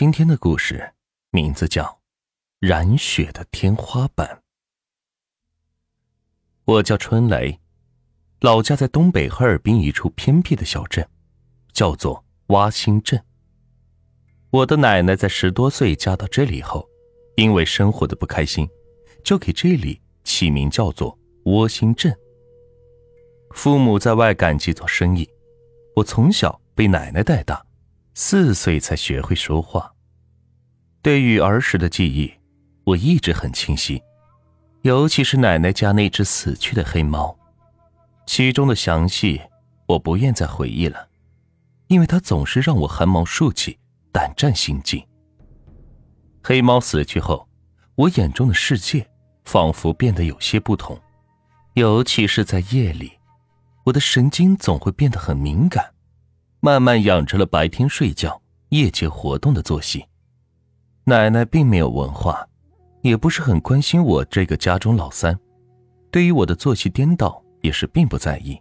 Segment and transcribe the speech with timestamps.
[0.00, 0.94] 今天的故事
[1.28, 1.84] 名字叫
[2.58, 4.26] 《染血的天花板》。
[6.64, 7.60] 我叫春雷，
[8.40, 11.06] 老家在东北哈尔滨一处偏僻的小镇，
[11.74, 13.22] 叫做洼心镇。
[14.48, 16.88] 我的奶奶在十多岁嫁到这里后，
[17.36, 18.66] 因为生活的不开心，
[19.22, 22.18] 就给这里起名叫做窝心镇。
[23.50, 25.28] 父母在外赶集做生意，
[25.94, 27.62] 我从小被奶奶带大。
[28.14, 29.92] 四岁才学会说话。
[31.02, 32.32] 对于儿时的记忆，
[32.84, 34.02] 我一直很清晰，
[34.82, 37.36] 尤其是奶奶家那只死去的黑猫，
[38.26, 39.40] 其中的详细
[39.86, 41.08] 我不愿再回忆了，
[41.88, 43.78] 因为它总是让我汗毛竖起，
[44.12, 45.02] 胆战心惊。
[46.42, 47.48] 黑猫死去后，
[47.94, 49.08] 我眼中的世界
[49.44, 51.00] 仿佛变得有些不同，
[51.74, 53.12] 尤其是在夜里，
[53.84, 55.94] 我的神经总会变得很敏感。
[56.60, 60.04] 慢慢养成了白天睡觉、夜间活动的作息。
[61.04, 62.46] 奶奶并没有文化，
[63.00, 65.38] 也不是很关心我这个家中老三，
[66.10, 68.60] 对于我的作息颠倒也是并不在意。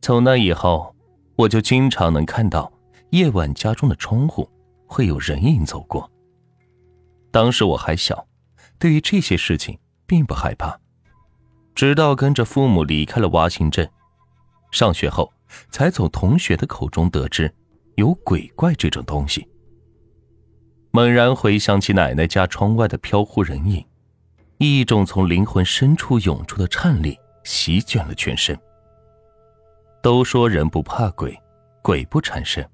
[0.00, 0.94] 从那以后，
[1.34, 2.72] 我就经常能看到
[3.10, 4.48] 夜晚家中的窗户
[4.86, 6.08] 会有人影走过。
[7.32, 8.26] 当时我还小，
[8.78, 10.78] 对于这些事情并不害怕，
[11.74, 13.90] 直到跟着父母离开了洼心镇，
[14.70, 15.32] 上学后。
[15.70, 17.52] 才从同学的口中得知，
[17.96, 19.46] 有鬼怪这种东西。
[20.90, 23.84] 猛然回想起奶奶家窗外的飘忽人影，
[24.58, 28.58] 一种从灵魂深处涌出的颤栗席卷了全身。
[30.02, 31.38] 都说人不怕鬼，
[31.82, 32.68] 鬼不缠身，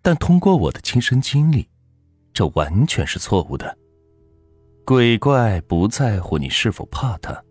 [0.00, 1.68] 但通过我的亲身经历，
[2.32, 3.76] 这完全是错误的。
[4.84, 7.42] 鬼怪不在乎你是否怕他，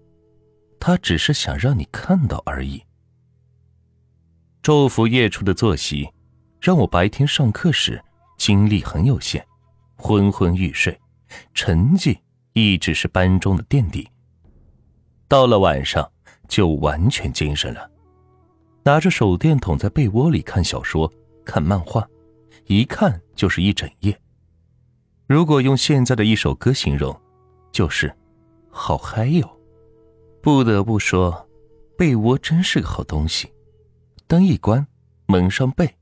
[0.80, 2.82] 他只是想让你看到而已。
[4.66, 6.10] 昼伏夜出的作息，
[6.60, 8.04] 让我白天上课时
[8.36, 9.46] 精力很有限，
[9.96, 11.00] 昏昏欲睡，
[11.54, 12.18] 成绩
[12.54, 14.10] 一直是班中的垫底。
[15.28, 16.12] 到了晚上
[16.48, 17.88] 就完全精神了，
[18.84, 21.14] 拿着手电筒在被窝里看小说、
[21.46, 22.04] 看漫画，
[22.66, 24.20] 一看就是一整夜。
[25.28, 27.16] 如果用现在的一首歌形容，
[27.72, 28.12] 就是
[28.72, 29.48] “好嗨哟”。
[30.42, 31.48] 不得不说，
[31.96, 33.48] 被窝真是个好东西。
[34.28, 34.86] 灯一关，
[35.28, 35.96] 蒙上被，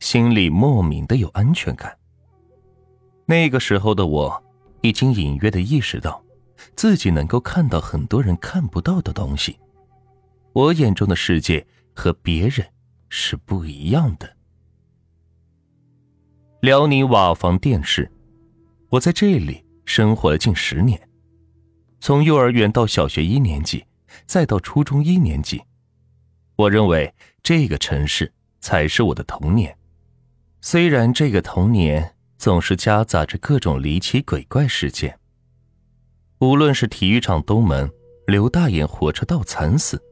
[0.00, 1.96] 心里莫名的有安全感。
[3.24, 4.44] 那个时候的我，
[4.82, 6.22] 已经隐约的意识到，
[6.76, 9.58] 自己能够看到很多人看不到的东西。
[10.52, 12.66] 我眼中的世界和别人
[13.08, 14.36] 是不一样的。
[16.60, 18.10] 辽宁瓦房店市，
[18.90, 21.00] 我在这里生活了近十年，
[21.98, 23.82] 从幼儿园到小学一年级，
[24.26, 25.62] 再到初中一年级。
[26.60, 29.74] 我认为这个城市才是我的童年，
[30.60, 35.18] 虽然这个童年总是夹杂着各种离奇鬼怪事件。
[36.40, 37.90] 无论是体育场东门
[38.26, 40.02] 刘大爷火车道惨死，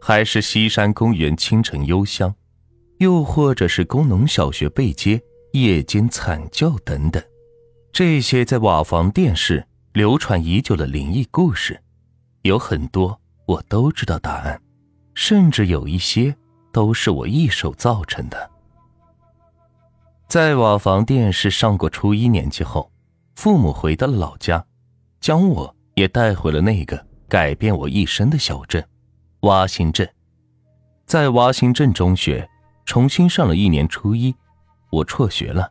[0.00, 2.34] 还是西山公园清晨幽香，
[2.98, 5.20] 又或者是工农小学背街
[5.52, 7.22] 夜间惨叫等等，
[7.92, 11.78] 这些在瓦房店市流传已久的灵异故事，
[12.44, 14.58] 有很多我都知道答案。
[15.14, 16.34] 甚至有一些
[16.72, 18.50] 都是我一手造成的。
[20.26, 22.90] 在瓦房店市上过初一年级后，
[23.34, 24.64] 父母回到了老家，
[25.20, 28.82] 将我也带回了那个改变我一生的小镇——
[29.42, 30.08] 洼心镇。
[31.04, 32.48] 在洼心镇中学
[32.86, 34.34] 重新上了一年初一，
[34.90, 35.70] 我辍学了，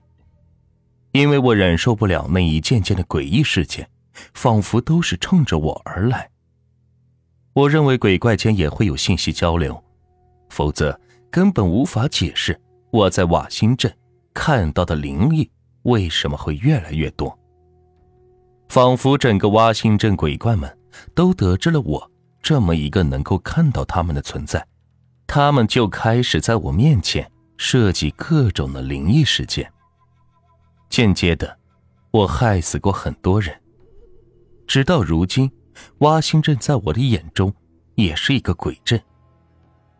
[1.13, 3.89] 因为我忍受不了那一件件的诡异事件，
[4.33, 6.29] 仿佛都是冲着我而来。
[7.53, 9.81] 我认为鬼怪间也会有信息交流，
[10.49, 10.97] 否则
[11.29, 12.57] 根本无法解释
[12.91, 13.93] 我在瓦辛镇
[14.33, 15.49] 看到的灵异
[15.83, 17.37] 为什么会越来越多。
[18.69, 20.77] 仿佛整个瓦辛镇鬼怪们
[21.13, 24.65] 都得知了我这么一个能够看到他们的存在，
[25.27, 29.69] 他们就开始在我面前设计各种的灵异事件。
[30.89, 31.57] 间接的，
[32.11, 33.53] 我害死过很多人，
[34.65, 35.51] 直到如今。
[35.99, 37.53] 挖心镇在我的眼中
[37.95, 39.01] 也是一个鬼镇，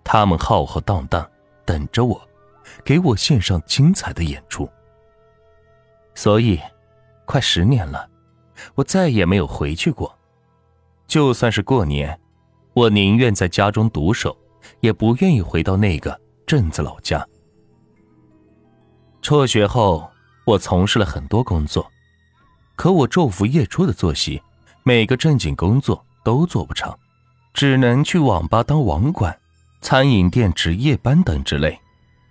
[0.04, 1.30] 他们浩浩荡荡
[1.66, 2.22] 等着我，
[2.84, 4.70] 给我献上精彩的演出。
[6.16, 6.60] 所以，
[7.26, 8.10] 快十年了，
[8.76, 10.18] 我再也没有回去过。
[11.08, 12.20] 就算是过年，
[12.74, 14.38] 我宁愿在家中独守，
[14.80, 17.26] 也不愿意回到那个镇子老家。
[19.22, 20.10] 辍学后，
[20.46, 21.90] 我从事了很多工作，
[22.76, 24.42] 可我昼伏夜出的作息。
[24.84, 26.92] 每个正经工作都做不成，
[27.54, 29.38] 只能去网吧当网管、
[29.82, 31.80] 餐饮店值夜班等之类。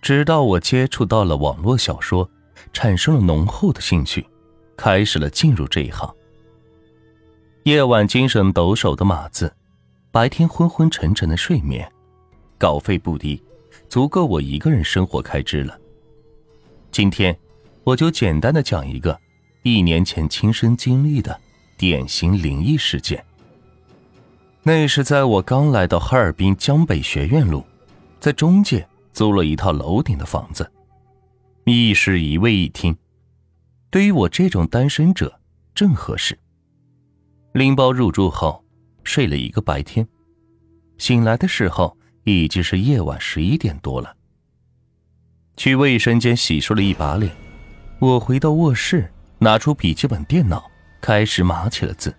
[0.03, 2.29] 直到我接触到了网络小说，
[2.73, 4.27] 产生了浓厚的兴趣，
[4.77, 6.13] 开始了进入这一行。
[7.65, 9.55] 夜晚精神抖擞的码字，
[10.11, 11.87] 白天昏昏沉沉的睡眠，
[12.59, 13.41] 稿费不低，
[13.89, 15.79] 足够我一个人生活开支了。
[16.91, 17.39] 今天，
[17.85, 19.17] 我就简单的讲一个
[19.63, 21.39] 一年前亲身经历的
[21.81, 23.25] 典型灵异事件。
[24.63, 27.65] 那是在我刚来到哈尔滨江北学院路，
[28.21, 30.71] 在中介租了一套楼顶的房子，
[31.65, 32.95] 一室一卫一厅，
[33.89, 35.41] 对于我这种单身者
[35.75, 36.39] 正合适。
[37.55, 38.63] 拎包入住后，
[39.03, 40.07] 睡了一个白天，
[40.99, 44.15] 醒来的时候已经是夜晚十一点多了。
[45.57, 47.35] 去卫生间洗漱了一把脸，
[48.01, 50.71] 我回到卧室，拿出笔记本电脑，
[51.01, 52.15] 开始码起了字。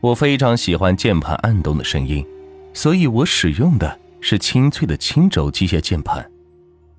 [0.00, 2.26] 我非常喜欢键盘按动的声音，
[2.72, 6.30] 所以我使用的是清脆的青轴机械键盘。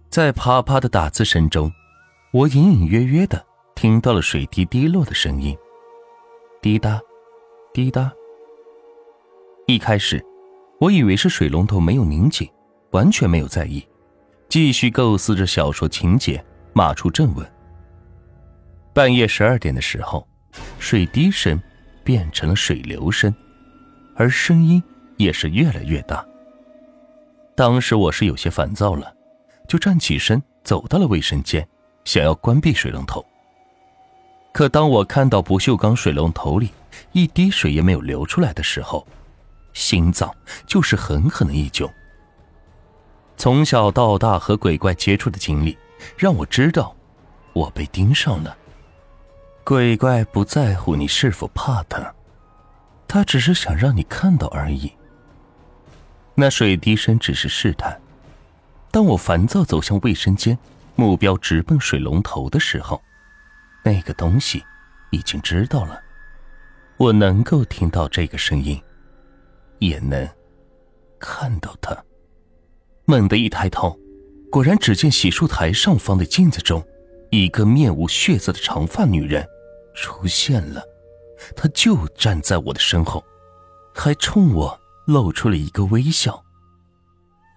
[0.09, 1.71] 在啪啪的打字声中，
[2.31, 3.45] 我隐隐约约的
[3.75, 5.55] 听到了水滴滴落的声音，
[6.61, 6.99] 滴答，
[7.73, 8.11] 滴答。
[9.67, 10.25] 一开始，
[10.79, 12.49] 我以为是水龙头没有拧紧，
[12.91, 13.85] 完全没有在意，
[14.49, 16.43] 继续构思着小说情节，
[16.73, 17.45] 码出正文。
[18.93, 20.27] 半夜十二点的时候，
[20.79, 21.59] 水滴声。
[22.03, 23.35] 变成了水流声，
[24.15, 24.81] 而声音
[25.17, 26.25] 也是越来越大。
[27.53, 29.13] 当时我是有些烦躁了，
[29.67, 31.67] 就站起身走到了卫生间，
[32.05, 33.25] 想要关闭水龙头。
[34.53, 36.71] 可当我看到不锈钢水龙头里
[37.11, 39.05] 一滴水也没有流出来的时候，
[39.73, 40.33] 心脏
[40.65, 41.91] 就是狠狠的一揪。
[43.35, 45.77] 从小到大和鬼怪接触的经历，
[46.17, 46.95] 让我知道
[47.51, 48.57] 我被盯上了。
[49.67, 52.15] 鬼怪不在乎你是否怕他，
[53.05, 54.89] 他只是想让你看到而已。
[56.35, 57.99] 那水滴声只是试探。
[58.91, 60.57] 当我烦躁走向卫生间，
[60.95, 63.03] 目标直奔水龙头的时候，
[63.83, 64.63] 那个东西
[65.11, 66.01] 已经知道了。
[66.95, 68.81] 我能够听到这个声音，
[69.79, 70.25] 也能
[71.19, 71.93] 看到他。
[73.03, 73.99] 猛地一抬头，
[74.49, 76.81] 果然只见洗漱台上方的镜子中，
[77.31, 79.45] 一个面无血色的长发女人。
[79.97, 80.81] 出现了，
[81.55, 83.23] 他就站在我的身后，
[83.95, 86.41] 还冲我露出了一个微笑。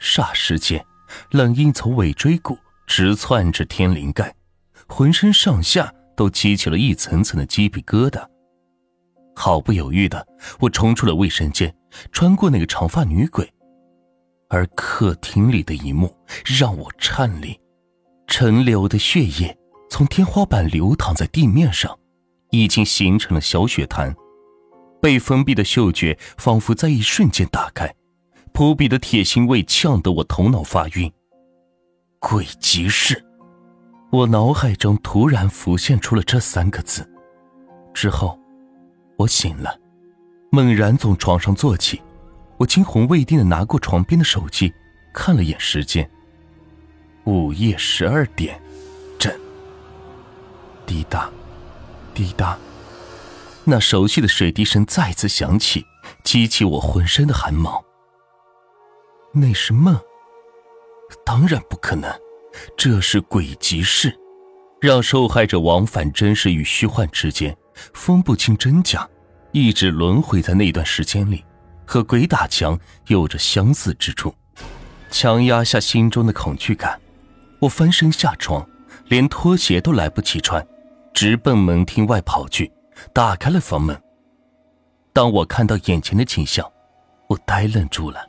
[0.00, 0.84] 霎时间，
[1.32, 2.56] 冷意从尾椎骨
[2.86, 4.34] 直窜至天灵盖，
[4.88, 8.26] 浑身上下都激起了一层层的鸡皮疙瘩。
[9.36, 10.26] 毫不犹豫的，
[10.58, 11.72] 我冲出了卫生间，
[12.10, 13.46] 穿过那个长发女鬼，
[14.48, 16.16] 而客厅里的一幕
[16.58, 17.60] 让我颤栗：
[18.26, 19.54] 陈流的血液
[19.90, 21.94] 从天花板流淌在地面上。
[22.50, 24.14] 已经形成了小血潭，
[25.00, 27.94] 被封闭的嗅觉仿佛在一瞬间打开，
[28.52, 31.12] 扑鼻的铁腥味呛得我头脑发晕。
[32.18, 33.24] 鬼集市，
[34.10, 37.08] 我脑海中突然浮现出了这三个字。
[37.94, 38.38] 之后，
[39.16, 39.78] 我醒了，
[40.50, 42.02] 猛然从床上坐起，
[42.58, 44.72] 我惊魂未定的拿过床边的手机，
[45.14, 46.08] 看了眼时间，
[47.24, 48.60] 午夜十二点
[49.18, 49.32] 整。
[50.84, 51.30] 滴答。
[52.14, 52.58] 滴答，
[53.64, 55.84] 那熟悉的水滴声再次响起，
[56.24, 57.84] 激起我浑身的汗毛。
[59.32, 59.98] 那是梦？
[61.24, 62.10] 当然不可能，
[62.76, 64.16] 这是鬼集市，
[64.80, 67.56] 让受害者往返真实与虚幻之间，
[67.94, 69.08] 分不清真假，
[69.52, 71.44] 一直轮回在那段时间里，
[71.84, 74.34] 和鬼打墙有着相似之处。
[75.10, 77.00] 强压下心中的恐惧感，
[77.60, 78.64] 我翻身下床，
[79.06, 80.64] 连拖鞋都来不及穿。
[81.12, 82.72] 直奔门厅外跑去，
[83.12, 84.00] 打开了房门。
[85.12, 86.70] 当我看到眼前的景象，
[87.26, 88.24] 我呆愣住了。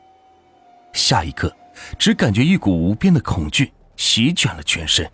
[0.94, 1.56] 下一刻，
[1.98, 5.10] 只感觉一股无边的恐惧席卷了全身，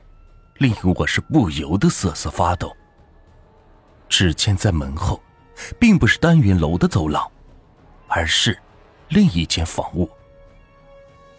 [0.57, 2.75] 令我是不由得瑟瑟发抖。
[4.09, 5.21] 只见在门后，
[5.77, 7.29] 并不是单元楼的走廊，
[8.07, 8.57] 而是
[9.09, 10.09] 另一间房屋，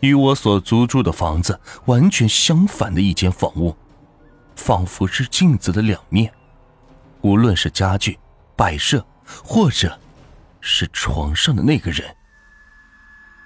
[0.01, 3.75] 与我所租住的房子完全相反的一间房屋。
[4.59, 6.31] 仿佛是镜子的两面，
[7.23, 8.19] 无论是家具、
[8.57, 9.97] 摆设，或者
[10.61, 12.15] 是床上的那个人，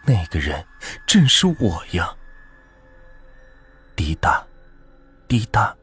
[0.07, 0.65] 那个人
[1.07, 2.13] 正是我呀！
[3.95, 4.45] 滴答，
[5.29, 5.77] 滴答，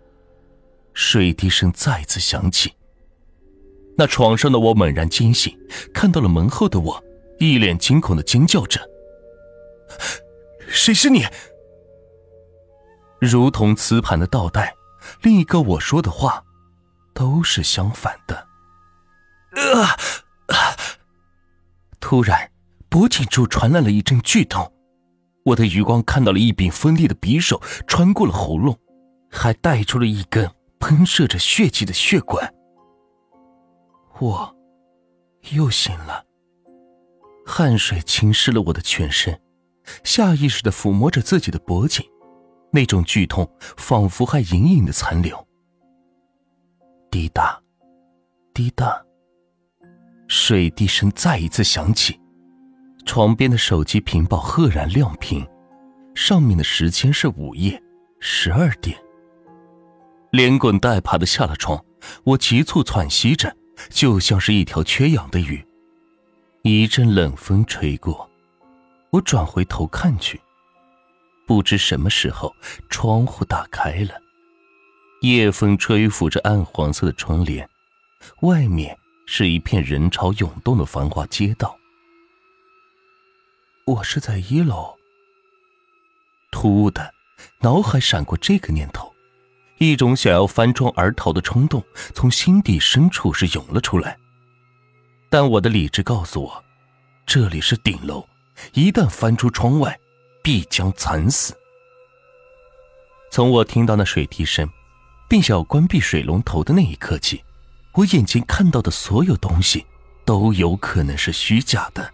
[0.93, 2.73] 水滴声再次响起。
[3.95, 5.55] 那床上的我猛然惊醒，
[5.93, 7.01] 看到了门后的我，
[7.37, 8.81] 一脸惊恐的尖叫着
[10.67, 11.23] ：“谁是你？”
[13.21, 14.75] 如同磁盘的倒带。
[15.21, 16.43] 另一个我说的话，
[17.13, 18.47] 都是相反的。
[19.73, 19.97] 啊！
[21.99, 22.51] 突然，
[22.87, 24.71] 脖颈处传来了一阵剧痛，
[25.45, 28.77] 我的余光看到了一柄锋利的匕首穿过了喉咙，
[29.31, 30.49] 还带出了一根
[30.79, 32.53] 喷射着血迹的血管。
[34.19, 34.55] 我
[35.51, 36.25] 又醒了，
[37.45, 39.39] 汗水浸湿了我的全身，
[40.03, 42.05] 下意识的抚摸着自己的脖颈，
[42.71, 45.47] 那种剧痛仿佛还隐隐的残留。
[47.11, 47.59] 滴答，
[48.53, 49.03] 滴答，
[50.27, 52.19] 水滴声再一次响起，
[53.05, 55.47] 床边的手机屏保赫然亮屏，
[56.13, 57.81] 上面的时间是午夜
[58.19, 58.95] 十二点。
[60.31, 61.83] 连滚带爬的下了床，
[62.23, 63.55] 我急促喘息着，
[63.89, 65.65] 就像是一条缺氧的鱼。
[66.61, 68.29] 一阵冷风吹过，
[69.09, 70.39] 我转回头看去，
[71.49, 72.55] 不知什么时候
[72.91, 74.21] 窗户打开了，
[75.21, 77.67] 夜风吹拂着暗黄色的窗帘，
[78.41, 81.75] 外面是一片人潮涌动的繁华街道。
[83.85, 84.95] 我是在一楼。
[86.51, 87.11] 突兀的，
[87.61, 89.11] 脑海闪过这个念头。
[89.79, 94.15] 一种想要翻窗而逃的冲动从心底深处是涌了出来，
[95.31, 96.63] 但我的理智告诉我，
[97.25, 98.23] 这里是顶楼，
[98.73, 99.99] 一旦翻出窗外，
[100.49, 101.55] 必将惨死。
[103.29, 104.67] 从我听到那水滴声，
[105.27, 107.43] 并想要关闭水龙头的那一刻起，
[107.93, 109.85] 我眼睛看到的所有东西
[110.25, 112.11] 都有可能是虚假的。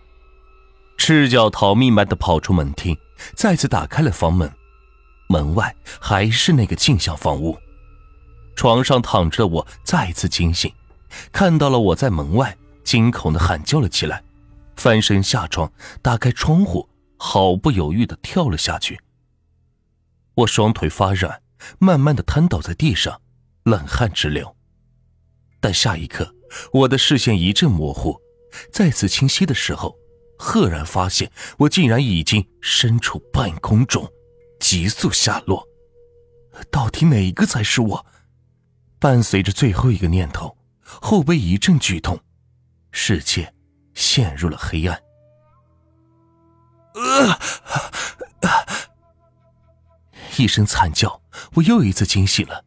[0.97, 2.97] 赤脚逃命般的跑出门厅，
[3.35, 4.51] 再次打开了房门。
[5.29, 7.57] 门外还是那个镜像房屋，
[8.57, 10.69] 床上躺着的我再次惊醒，
[11.31, 14.21] 看到了我在门外，惊恐的喊叫了起来，
[14.75, 16.89] 翻身下床，打开窗户，
[17.27, 19.01] 毫不犹豫的跳了下去。
[20.35, 21.41] 我双腿发软，
[21.79, 23.19] 慢慢的瘫倒在地上，
[23.63, 24.55] 冷汗直流。
[25.59, 26.35] 但下一刻，
[26.71, 28.21] 我的视线一阵模糊，
[28.71, 29.97] 再次清晰的时候，
[30.37, 34.07] 赫然发现我竟然已经身处半空中。
[34.59, 35.67] 急速下落，
[36.69, 38.05] 到底哪个才是我？
[38.99, 42.19] 伴随着最后一个念头，后背一阵剧痛，
[42.91, 43.51] 世界
[43.95, 45.04] 陷入了黑暗。
[46.95, 47.39] 啊！
[50.37, 51.21] 一声惨叫，
[51.53, 52.65] 我又一次惊醒了。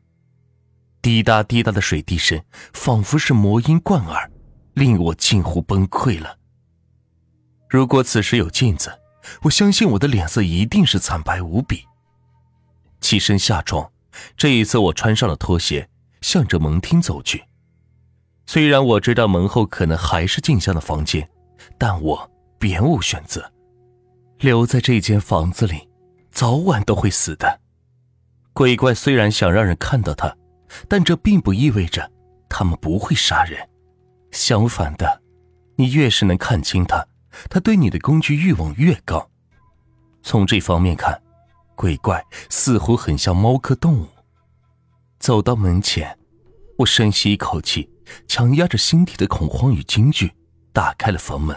[1.03, 2.43] 滴答滴答的水滴声，
[2.73, 4.31] 仿佛是魔音贯耳，
[4.75, 6.39] 令我近乎崩溃了。
[7.69, 8.99] 如果此时有镜子，
[9.43, 11.85] 我相信我的脸色一定是惨白无比。
[13.01, 13.91] 起身下床，
[14.37, 15.89] 这一次我穿上了拖鞋，
[16.23, 17.45] 向着门厅走去。
[18.47, 21.29] 虽然我知道门后可能还是静香的房间，
[21.77, 23.53] 但我别无选择。
[24.41, 25.89] 留在这间房子里，
[26.31, 27.61] 早晚都会死的。
[28.53, 30.37] 鬼怪虽然想让人看到他，
[30.89, 32.11] 但这并不意味着
[32.49, 33.69] 他们不会杀人。
[34.31, 35.23] 相反的，
[35.77, 37.07] 你越是能看清他，
[37.49, 39.31] 他对你的攻击欲望越高。
[40.23, 41.21] 从这方面看。
[41.81, 44.09] 鬼怪似乎很像猫科动物。
[45.21, 46.19] 走到门前，
[46.77, 47.89] 我深吸一口气，
[48.27, 50.33] 强压着心底的恐慌与惊惧，
[50.73, 51.57] 打开了房门。